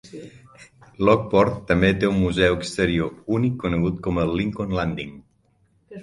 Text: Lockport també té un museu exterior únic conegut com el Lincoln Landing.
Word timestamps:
Lockport 1.09 1.59
també 1.71 1.91
té 2.03 2.07
un 2.13 2.17
museu 2.21 2.57
exterior 2.59 3.11
únic 3.35 3.59
conegut 3.65 3.99
com 4.07 4.17
el 4.23 4.33
Lincoln 4.39 4.73
Landing. 4.79 5.13